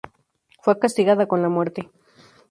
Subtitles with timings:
[0.63, 1.91] Fue castigada con la muerte.